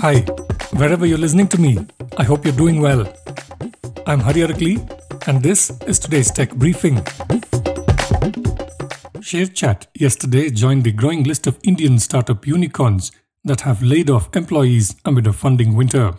Hi, 0.00 0.20
wherever 0.76 1.06
you're 1.06 1.18
listening 1.18 1.48
to 1.48 1.60
me, 1.60 1.76
I 2.16 2.22
hope 2.22 2.44
you're 2.44 2.54
doing 2.54 2.80
well. 2.80 3.12
I'm 4.06 4.20
Hari 4.20 4.42
Arakali, 4.42 4.76
and 5.26 5.42
this 5.42 5.72
is 5.88 5.98
today's 5.98 6.30
tech 6.30 6.54
briefing. 6.54 6.98
ShareChat 9.18 9.88
yesterday 9.94 10.50
joined 10.50 10.84
the 10.84 10.92
growing 10.92 11.24
list 11.24 11.48
of 11.48 11.58
Indian 11.64 11.98
startup 11.98 12.46
unicorns 12.46 13.10
that 13.42 13.62
have 13.62 13.82
laid 13.82 14.08
off 14.08 14.36
employees 14.36 14.94
amid 15.04 15.26
a 15.26 15.32
funding 15.32 15.74
winter. 15.74 16.14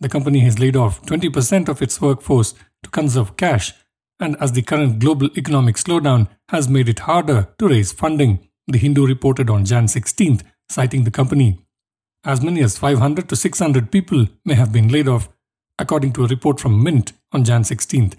The 0.00 0.08
company 0.08 0.40
has 0.40 0.58
laid 0.58 0.74
off 0.74 1.02
20% 1.02 1.68
of 1.68 1.82
its 1.82 2.00
workforce 2.00 2.54
to 2.82 2.88
conserve 2.88 3.36
cash, 3.36 3.74
and 4.20 4.36
as 4.40 4.52
the 4.52 4.62
current 4.62 5.00
global 5.00 5.28
economic 5.36 5.76
slowdown 5.76 6.28
has 6.48 6.66
made 6.66 6.88
it 6.88 7.00
harder 7.00 7.48
to 7.58 7.68
raise 7.68 7.92
funding, 7.92 8.48
the 8.68 8.78
Hindu 8.78 9.06
reported 9.06 9.50
on 9.50 9.66
Jan 9.66 9.84
16th, 9.84 10.44
citing 10.70 11.04
the 11.04 11.10
company. 11.10 11.58
As 12.24 12.40
many 12.40 12.62
as 12.62 12.78
500 12.78 13.28
to 13.28 13.34
600 13.34 13.90
people 13.90 14.28
may 14.44 14.54
have 14.54 14.72
been 14.72 14.86
laid 14.86 15.08
off, 15.08 15.28
according 15.76 16.12
to 16.12 16.24
a 16.24 16.28
report 16.28 16.60
from 16.60 16.80
Mint 16.80 17.12
on 17.32 17.42
Jan 17.42 17.62
16th. 17.62 18.14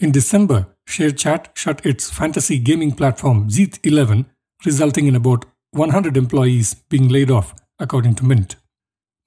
In 0.00 0.10
December, 0.10 0.66
ShareChat 0.88 1.56
shut 1.56 1.86
its 1.86 2.10
fantasy 2.10 2.58
gaming 2.58 2.90
platform 2.90 3.48
Jeet 3.48 3.78
11, 3.84 4.26
resulting 4.66 5.06
in 5.06 5.14
about 5.14 5.44
100 5.70 6.16
employees 6.16 6.74
being 6.74 7.08
laid 7.08 7.30
off, 7.30 7.54
according 7.78 8.16
to 8.16 8.24
Mint. 8.24 8.56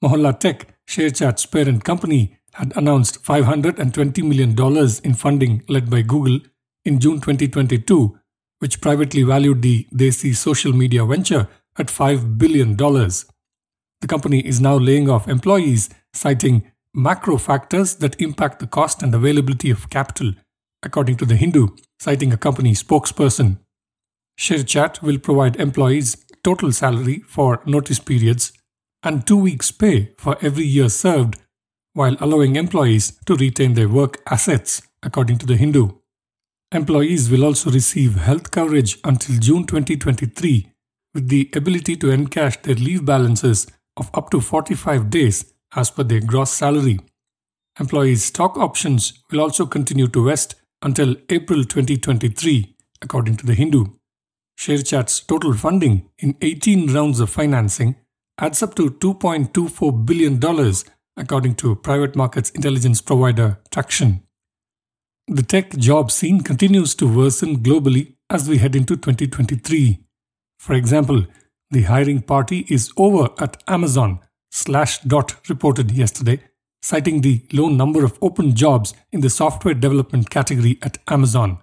Mohalla 0.04 0.38
Tech, 0.38 0.74
ShareChat's 0.86 1.46
parent 1.46 1.82
company, 1.82 2.36
had 2.52 2.76
announced 2.76 3.24
$520 3.24 4.22
million 4.22 4.54
in 5.04 5.14
funding 5.14 5.62
led 5.68 5.88
by 5.88 6.02
Google 6.02 6.40
in 6.84 7.00
June 7.00 7.20
2022, 7.20 8.18
which 8.58 8.82
privately 8.82 9.22
valued 9.22 9.62
the 9.62 9.86
Desi 9.94 10.36
social 10.36 10.74
media 10.74 11.06
venture 11.06 11.48
at 11.78 11.86
$5 11.86 12.36
billion. 12.36 12.76
The 14.00 14.06
company 14.06 14.40
is 14.40 14.60
now 14.60 14.76
laying 14.76 15.08
off 15.08 15.28
employees, 15.28 15.88
citing 16.12 16.70
macro 16.94 17.36
factors 17.36 17.96
that 17.96 18.20
impact 18.20 18.58
the 18.58 18.66
cost 18.66 19.02
and 19.02 19.14
availability 19.14 19.70
of 19.70 19.90
capital, 19.90 20.32
according 20.82 21.16
to 21.18 21.26
The 21.26 21.36
Hindu, 21.36 21.68
citing 21.98 22.32
a 22.32 22.36
company 22.36 22.72
spokesperson. 22.72 23.58
ShareChat 24.38 25.02
will 25.02 25.18
provide 25.18 25.56
employees 25.56 26.24
total 26.44 26.72
salary 26.72 27.20
for 27.26 27.62
notice 27.66 27.98
periods 27.98 28.52
and 29.02 29.26
two 29.26 29.36
weeks' 29.36 29.70
pay 29.70 30.12
for 30.18 30.36
every 30.42 30.64
year 30.64 30.88
served, 30.88 31.36
while 31.92 32.16
allowing 32.20 32.56
employees 32.56 33.18
to 33.26 33.34
retain 33.36 33.74
their 33.74 33.88
work 33.88 34.20
assets, 34.30 34.82
according 35.02 35.38
to 35.38 35.46
The 35.46 35.56
Hindu. 35.56 35.88
Employees 36.72 37.30
will 37.30 37.44
also 37.44 37.70
receive 37.70 38.16
health 38.16 38.50
coverage 38.50 38.98
until 39.04 39.38
June 39.38 39.64
2023, 39.66 40.72
with 41.14 41.28
the 41.28 41.48
ability 41.54 41.96
to 41.96 42.08
encash 42.08 42.60
their 42.62 42.74
leave 42.74 43.04
balances 43.04 43.66
of 43.96 44.10
up 44.14 44.30
to 44.30 44.40
45 44.40 45.10
days 45.10 45.52
as 45.74 45.90
per 45.90 46.02
their 46.02 46.20
gross 46.20 46.50
salary. 46.52 47.00
Employees' 47.78 48.24
stock 48.24 48.56
options 48.56 49.22
will 49.30 49.40
also 49.40 49.66
continue 49.66 50.08
to 50.08 50.24
vest 50.24 50.54
until 50.82 51.16
April 51.28 51.64
2023, 51.64 52.76
according 53.02 53.36
to 53.36 53.46
The 53.46 53.54
Hindu. 53.54 53.86
ShareChat's 54.58 55.20
total 55.20 55.52
funding 55.52 56.08
in 56.18 56.36
18 56.40 56.92
rounds 56.92 57.20
of 57.20 57.30
financing 57.30 57.96
adds 58.38 58.62
up 58.62 58.74
to 58.76 58.90
$2.24 58.90 60.06
billion, 60.06 60.74
according 61.16 61.54
to 61.56 61.76
private 61.76 62.16
markets 62.16 62.50
intelligence 62.50 63.00
provider 63.00 63.58
Tracxn. 63.70 64.22
The 65.28 65.42
tech 65.42 65.76
job 65.76 66.10
scene 66.10 66.40
continues 66.40 66.94
to 66.96 67.08
worsen 67.08 67.58
globally 67.58 68.14
as 68.30 68.48
we 68.48 68.58
head 68.58 68.76
into 68.76 68.96
2023. 68.96 69.98
For 70.58 70.74
example, 70.74 71.26
the 71.70 71.82
hiring 71.82 72.22
party 72.22 72.64
is 72.68 72.92
over 72.96 73.30
at 73.38 73.62
Amazon, 73.66 74.20
Slashdot 74.52 75.48
reported 75.48 75.90
yesterday, 75.90 76.40
citing 76.82 77.20
the 77.20 77.42
low 77.52 77.68
number 77.68 78.04
of 78.04 78.16
open 78.22 78.54
jobs 78.54 78.94
in 79.12 79.20
the 79.20 79.30
software 79.30 79.74
development 79.74 80.30
category 80.30 80.78
at 80.82 80.98
Amazon. 81.08 81.58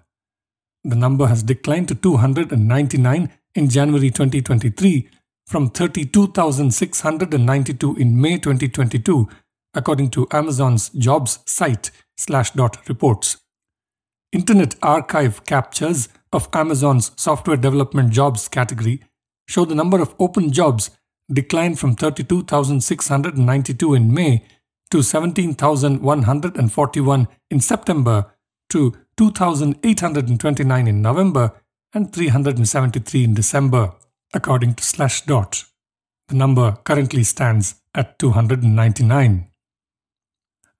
The 0.84 0.96
number 0.96 1.28
has 1.28 1.44
declined 1.44 1.88
to 1.88 1.96
299 1.96 3.32
in 3.56 3.70
January 3.70 4.10
2023 4.10 5.10
from 5.48 5.70
32,692 5.70 7.96
in 7.96 8.20
May 8.20 8.38
2022, 8.38 9.30
according 9.74 10.10
to 10.12 10.28
Amazon's 10.32 10.90
jobs 10.90 11.40
site 11.46 11.92
Slashdot 12.20 12.90
reports. 12.90 13.38
Internet 14.34 14.76
Archive 14.82 15.46
captures 15.46 16.10
of 16.32 16.50
Amazon's 16.54 17.12
software 17.16 17.58
development 17.58 18.12
jobs 18.12 18.48
category 18.48 19.02
show 19.48 19.66
the 19.66 19.76
number 19.76 20.02
of 20.02 20.16
open 20.20 20.52
jobs 20.52 20.90
declined 21.32 21.80
from 21.80 21.96
32,692 21.96 23.94
in 23.94 24.14
May 24.14 24.44
to 24.92 25.02
17,141 25.02 27.28
in 27.50 27.60
September 27.60 28.34
to 28.70 28.94
2,829 29.18 30.88
in 30.88 31.02
November 31.02 31.54
and 31.94 32.14
373 32.14 33.24
in 33.24 33.34
December, 33.34 33.94
according 34.34 34.76
to 34.76 34.84
Slashdot. 34.84 35.66
The 36.28 36.36
number 36.36 36.78
currently 36.84 37.24
stands 37.24 37.76
at 37.94 38.20
299. 38.20 39.48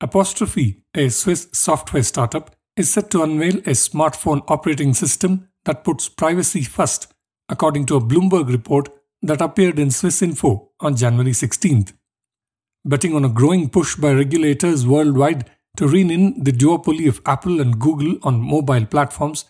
Apostrophy, 0.02 0.84
a 0.96 1.10
Swiss 1.10 1.48
software 1.54 2.04
startup, 2.04 2.56
is 2.76 2.92
set 2.92 3.10
to 3.12 3.24
unveil 3.24 3.58
a 3.60 3.72
smartphone 3.72 4.44
operating 4.48 4.94
system 4.94 5.48
that 5.66 5.84
puts 5.84 6.10
privacy 6.10 6.64
first 6.64 7.13
according 7.50 7.86
to 7.88 7.96
a 7.96 8.02
Bloomberg 8.02 8.52
report 8.52 8.90
that 9.22 9.42
appeared 9.42 9.80
in 9.80 9.90
Swissinfo 9.90 10.70
on 10.80 10.96
January 10.96 11.32
16th. 11.32 11.94
Betting 12.86 13.16
on 13.16 13.24
a 13.24 13.30
growing 13.30 13.70
push 13.70 13.96
by 13.96 14.12
regulators 14.12 14.86
worldwide 14.86 15.50
to 15.78 15.88
rein 15.88 16.12
in 16.12 16.44
the 16.44 16.52
duopoly 16.52 17.08
of 17.08 17.22
Apple 17.26 17.62
and 17.62 17.80
Google 17.80 18.18
on 18.24 18.42
mobile 18.42 18.86
platforms, 18.86 19.46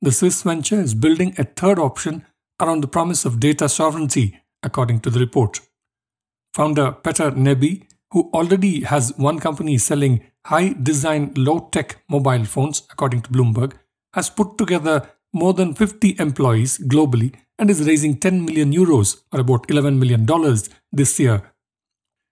the 0.00 0.12
Swiss 0.12 0.42
venture 0.42 0.80
is 0.80 0.94
building 0.94 1.34
a 1.38 1.44
third 1.44 1.78
option 1.78 2.24
around 2.60 2.82
the 2.82 2.88
promise 2.88 3.24
of 3.24 3.40
data 3.40 3.68
sovereignty, 3.68 4.40
according 4.62 5.00
to 5.00 5.10
the 5.10 5.20
report. 5.20 5.60
Founder 6.54 6.92
Petter 6.92 7.30
Neby, 7.32 7.86
who 8.12 8.30
already 8.32 8.82
has 8.82 9.12
one 9.16 9.38
company 9.38 9.76
selling 9.76 10.24
high 10.46 10.72
design, 10.72 11.32
low 11.36 11.68
tech 11.70 12.02
mobile 12.08 12.44
phones, 12.44 12.82
according 12.90 13.22
to 13.22 13.30
Bloomberg, 13.30 13.74
has 14.14 14.30
put 14.30 14.56
together 14.56 15.08
more 15.32 15.52
than 15.52 15.74
50 15.74 16.16
employees 16.18 16.78
globally 16.78 17.34
and 17.58 17.70
is 17.70 17.86
raising 17.86 18.16
10 18.16 18.44
million 18.44 18.72
euros 18.72 19.22
or 19.32 19.40
about 19.40 19.66
$11 19.68 19.98
million 19.98 20.26
this 20.92 21.18
year. 21.18 21.52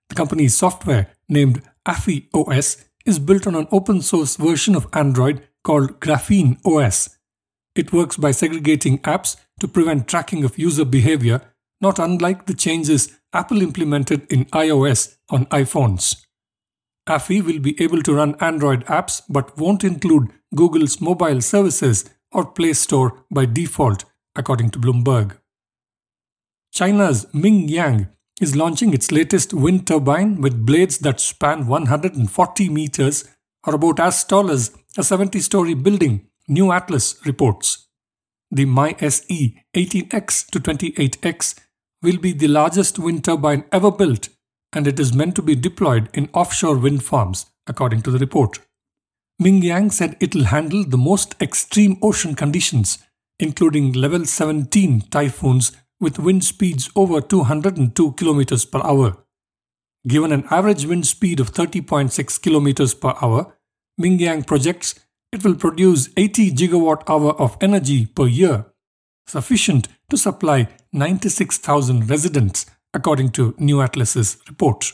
The 0.08 0.14
company's 0.14 0.56
software, 0.56 1.08
named 1.28 1.62
AphyOS, 1.86 2.84
is 3.04 3.18
built 3.18 3.46
on 3.46 3.54
an 3.54 3.68
open 3.70 4.02
source 4.02 4.36
version 4.36 4.74
of 4.74 4.88
Android 4.92 5.46
called 5.64 6.00
Graphene 6.00 6.58
OS. 6.64 7.18
It 7.74 7.92
works 7.92 8.16
by 8.16 8.30
segregating 8.30 8.98
apps 9.00 9.36
to 9.60 9.68
prevent 9.68 10.08
tracking 10.08 10.44
of 10.44 10.58
user 10.58 10.84
behavior, 10.84 11.42
not 11.80 11.98
unlike 11.98 12.46
the 12.46 12.54
changes 12.54 13.18
Apple 13.32 13.62
implemented 13.62 14.30
in 14.32 14.46
iOS 14.46 15.16
on 15.28 15.46
iPhones. 15.46 16.16
Afi 17.08 17.44
will 17.44 17.60
be 17.60 17.80
able 17.82 18.02
to 18.02 18.14
run 18.14 18.34
Android 18.40 18.84
apps 18.86 19.22
but 19.28 19.56
won't 19.58 19.84
include 19.84 20.32
Google's 20.54 21.00
mobile 21.00 21.40
services 21.40 22.08
or 22.36 22.44
Play 22.44 22.74
Store 22.74 23.24
by 23.30 23.46
default, 23.46 24.04
according 24.36 24.70
to 24.70 24.78
Bloomberg. 24.78 25.38
China's 26.70 27.24
Mingyang 27.32 28.10
is 28.42 28.54
launching 28.54 28.92
its 28.92 29.10
latest 29.10 29.54
wind 29.54 29.86
turbine 29.86 30.42
with 30.42 30.66
blades 30.66 30.98
that 30.98 31.18
span 31.18 31.66
140 31.66 32.68
meters 32.68 33.24
or 33.66 33.74
about 33.74 33.98
as 33.98 34.22
tall 34.22 34.50
as 34.50 34.76
a 34.98 35.02
70 35.02 35.40
story 35.40 35.72
building, 35.72 36.26
New 36.46 36.70
Atlas 36.70 37.16
reports. 37.24 37.88
The 38.50 38.66
MySE 38.66 39.56
18X 39.74 40.50
to 40.50 40.60
28X 40.60 41.58
will 42.02 42.18
be 42.18 42.32
the 42.32 42.48
largest 42.48 42.98
wind 42.98 43.24
turbine 43.24 43.64
ever 43.72 43.90
built 43.90 44.28
and 44.74 44.86
it 44.86 45.00
is 45.00 45.14
meant 45.14 45.34
to 45.36 45.42
be 45.42 45.54
deployed 45.54 46.10
in 46.12 46.28
offshore 46.34 46.76
wind 46.76 47.02
farms, 47.02 47.46
according 47.66 48.02
to 48.02 48.10
the 48.10 48.18
report. 48.18 48.58
Mingyang 49.40 49.92
said 49.92 50.16
it'll 50.18 50.44
handle 50.44 50.84
the 50.84 50.96
most 50.96 51.34
extreme 51.40 51.98
ocean 52.02 52.34
conditions, 52.34 52.98
including 53.38 53.92
level 53.92 54.24
17 54.24 55.02
typhoons 55.10 55.72
with 56.00 56.18
wind 56.18 56.44
speeds 56.44 56.90
over 56.96 57.20
202 57.20 58.12
km 58.12 58.70
per 58.70 58.80
hour. 58.80 59.16
Given 60.08 60.32
an 60.32 60.44
average 60.50 60.86
wind 60.86 61.06
speed 61.06 61.40
of 61.40 61.52
30.6 61.52 62.10
km 62.40 63.00
per 63.00 63.14
hour, 63.20 63.56
Mingyang 64.00 64.46
projects 64.46 64.94
it 65.32 65.44
will 65.44 65.54
produce 65.54 66.08
80 66.16 66.52
gigawatt 66.52 67.02
hour 67.08 67.32
of 67.32 67.58
energy 67.60 68.06
per 68.06 68.26
year, 68.26 68.66
sufficient 69.26 69.88
to 70.08 70.16
supply 70.16 70.68
96,000 70.92 72.08
residents, 72.08 72.66
according 72.94 73.30
to 73.30 73.54
New 73.58 73.82
Atlas's 73.82 74.38
report. 74.48 74.92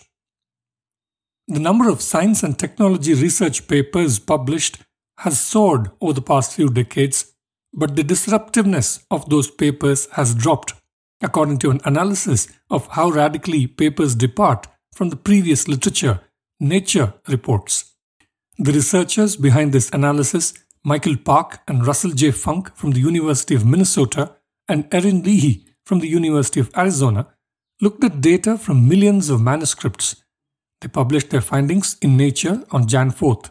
The 1.48 1.60
number 1.60 1.88
of 1.88 2.00
science 2.00 2.42
and 2.42 2.58
technology 2.58 3.14
research 3.14 3.66
papers 3.66 4.18
published 4.18 4.78
has 5.18 5.40
soared 5.40 5.90
over 6.00 6.12
the 6.12 6.22
past 6.22 6.54
few 6.54 6.68
decades, 6.68 7.32
but 7.72 7.96
the 7.96 8.04
disruptiveness 8.04 9.04
of 9.10 9.28
those 9.28 9.50
papers 9.50 10.06
has 10.12 10.34
dropped, 10.34 10.74
according 11.20 11.58
to 11.58 11.70
an 11.70 11.80
analysis 11.84 12.48
of 12.70 12.86
how 12.88 13.10
radically 13.10 13.66
papers 13.66 14.14
depart 14.14 14.66
from 14.92 15.10
the 15.10 15.16
previous 15.16 15.68
literature, 15.68 16.20
Nature 16.62 17.14
reports. 17.26 17.96
The 18.56 18.70
researchers 18.70 19.34
behind 19.34 19.72
this 19.72 19.90
analysis, 19.92 20.54
Michael 20.84 21.16
Park 21.16 21.58
and 21.66 21.84
Russell 21.84 22.12
J. 22.12 22.30
Funk 22.30 22.76
from 22.76 22.92
the 22.92 23.00
University 23.00 23.56
of 23.56 23.66
Minnesota 23.66 24.36
and 24.68 24.86
Erin 24.94 25.24
Leahey 25.24 25.64
from 25.84 25.98
the 25.98 26.06
University 26.06 26.60
of 26.60 26.70
Arizona, 26.76 27.26
looked 27.80 28.04
at 28.04 28.20
data 28.20 28.56
from 28.56 28.88
millions 28.88 29.28
of 29.28 29.40
manuscripts. 29.40 30.21
They 30.82 30.88
published 30.88 31.30
their 31.30 31.40
findings 31.40 31.96
in 32.02 32.16
Nature 32.16 32.64
on 32.72 32.88
Jan 32.88 33.12
4th. 33.12 33.50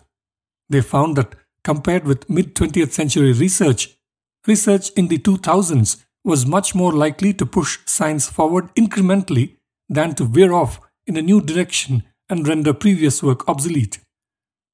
They 0.69 0.81
found 0.81 1.15
that 1.15 1.35
compared 1.63 2.03
with 2.03 2.29
mid 2.29 2.55
20th 2.55 2.91
century 2.91 3.31
research, 3.31 3.97
research 4.45 4.89
in 4.91 5.07
the 5.07 5.17
2000s 5.17 6.03
was 6.25 6.45
much 6.45 6.75
more 6.75 6.91
likely 6.91 7.33
to 7.33 7.45
push 7.45 7.79
science 7.85 8.29
forward 8.29 8.73
incrementally 8.75 9.55
than 9.87 10.13
to 10.15 10.25
veer 10.25 10.51
off 10.51 10.81
in 11.07 11.15
a 11.15 11.21
new 11.21 11.41
direction 11.41 12.03
and 12.29 12.47
render 12.47 12.73
previous 12.73 13.23
work 13.23 13.47
obsolete. 13.47 13.99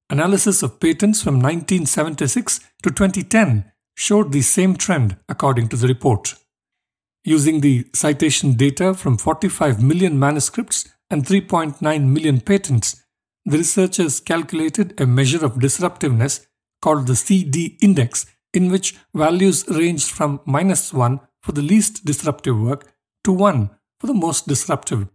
Analysis 0.09 0.63
of 0.63 0.79
patents 0.79 1.21
from 1.21 1.35
1976 1.35 2.59
to 2.81 2.89
2010 2.89 3.71
showed 3.95 4.31
the 4.31 4.41
same 4.41 4.75
trend, 4.75 5.17
according 5.29 5.67
to 5.67 5.75
the 5.75 5.87
report. 5.87 6.35
Using 7.23 7.61
the 7.61 7.87
citation 7.93 8.53
data 8.53 8.93
from 8.93 9.17
45 9.17 9.83
million 9.83 10.17
manuscripts 10.17 10.87
and 11.09 11.25
3.9 11.25 11.81
million 12.07 12.41
patents, 12.41 13.03
the 13.45 13.57
researchers 13.57 14.19
calculated 14.19 14.99
a 14.99 15.05
measure 15.05 15.45
of 15.45 15.59
disruptiveness 15.59 16.47
called 16.81 17.07
the 17.07 17.15
CD 17.15 17.77
index, 17.81 18.25
in 18.53 18.69
which 18.71 18.97
values 19.13 19.65
ranged 19.69 20.09
from 20.09 20.41
minus 20.45 20.93
1 20.93 21.19
for 21.41 21.51
the 21.53 21.61
least 21.61 22.05
disruptive 22.05 22.59
work 22.59 22.93
to 23.23 23.31
1 23.31 23.69
for 23.99 24.07
the 24.07 24.13
most 24.13 24.47
disruptive. 24.47 25.07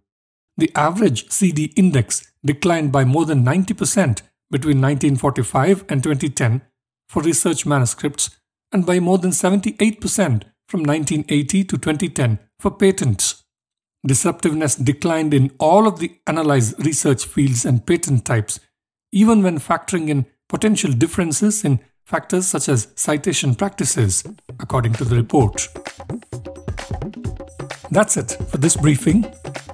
The 0.56 0.72
average 0.74 1.30
CD 1.30 1.72
index 1.76 2.32
declined 2.44 2.92
by 2.92 3.04
more 3.04 3.24
than 3.24 3.44
90% 3.44 4.22
between 4.50 4.80
1945 4.80 5.84
and 5.88 6.02
2010 6.02 6.62
for 7.08 7.22
research 7.22 7.64
manuscripts 7.64 8.30
and 8.70 8.86
by 8.86 9.00
more 9.00 9.18
than 9.18 9.30
78% 9.30 10.44
from 10.68 10.80
1980 10.82 11.64
to 11.64 11.76
2010 11.76 12.38
for 12.58 12.70
patents. 12.70 13.41
Disruptiveness 14.04 14.74
declined 14.74 15.32
in 15.32 15.52
all 15.58 15.86
of 15.86 16.00
the 16.00 16.12
analyzed 16.26 16.84
research 16.84 17.24
fields 17.24 17.64
and 17.64 17.86
patent 17.86 18.24
types, 18.24 18.58
even 19.12 19.42
when 19.42 19.60
factoring 19.60 20.08
in 20.08 20.26
potential 20.48 20.92
differences 20.92 21.64
in 21.64 21.78
factors 22.04 22.46
such 22.46 22.68
as 22.68 22.88
citation 22.96 23.54
practices, 23.54 24.24
according 24.58 24.92
to 24.94 25.04
the 25.04 25.14
report. 25.14 25.68
That's 27.92 28.16
it 28.16 28.36
for 28.48 28.58
this 28.58 28.76
briefing. 28.76 29.24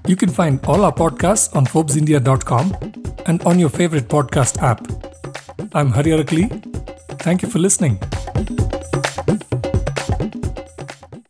You 0.07 0.17
can 0.17 0.29
find 0.29 0.65
all 0.67 0.85
our 0.85 0.93
podcasts 0.93 1.55
on 1.57 1.65
ForbesIndia.com 1.65 2.77
and 3.27 3.43
on 3.45 3.59
your 3.59 3.71
favorite 3.71 4.09
podcast 4.09 4.61
app. 4.63 4.87
I'm 5.75 5.91
Hari. 5.91 6.49
Thank 7.21 7.43
you 7.43 7.49
for 7.49 7.59
listening. 7.59 7.99